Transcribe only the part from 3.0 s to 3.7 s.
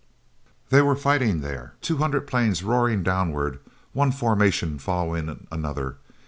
downward,